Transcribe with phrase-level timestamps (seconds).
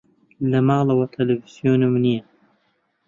[0.49, 2.23] لە ماڵەوە تەلەڤیزیۆنم نییە.